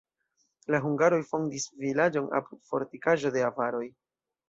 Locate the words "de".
3.39-3.49